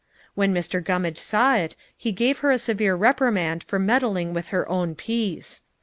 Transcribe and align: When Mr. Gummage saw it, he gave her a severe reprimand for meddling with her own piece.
When 0.33 0.51
Mr. 0.51 0.83
Gummage 0.83 1.19
saw 1.19 1.55
it, 1.57 1.75
he 1.95 2.11
gave 2.11 2.39
her 2.39 2.49
a 2.49 2.57
severe 2.57 2.95
reprimand 2.95 3.63
for 3.63 3.77
meddling 3.77 4.33
with 4.33 4.47
her 4.47 4.67
own 4.67 4.95
piece. 4.95 5.61